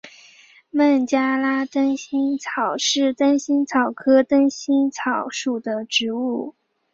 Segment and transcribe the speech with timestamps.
[0.71, 6.55] 孟加拉灯心草是灯心草科灯心草属的植物。